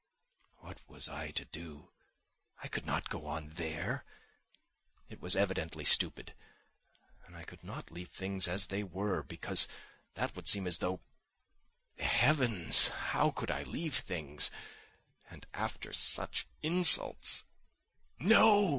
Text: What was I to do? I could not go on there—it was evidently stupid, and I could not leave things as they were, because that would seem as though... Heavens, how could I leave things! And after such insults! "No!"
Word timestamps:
What 0.61 0.79
was 0.89 1.07
I 1.07 1.29
to 1.29 1.45
do? 1.45 1.91
I 2.63 2.67
could 2.67 2.87
not 2.87 3.07
go 3.11 3.27
on 3.27 3.49
there—it 3.49 4.01
was 5.21 5.35
evidently 5.35 5.83
stupid, 5.85 6.33
and 7.27 7.35
I 7.37 7.43
could 7.43 7.63
not 7.63 7.91
leave 7.91 8.07
things 8.09 8.47
as 8.47 8.65
they 8.65 8.81
were, 8.81 9.21
because 9.21 9.67
that 10.15 10.35
would 10.35 10.47
seem 10.47 10.65
as 10.65 10.79
though... 10.79 11.01
Heavens, 11.99 12.89
how 12.89 13.29
could 13.29 13.51
I 13.51 13.61
leave 13.61 13.93
things! 13.93 14.49
And 15.29 15.45
after 15.53 15.93
such 15.93 16.47
insults! 16.63 17.43
"No!" 18.17 18.69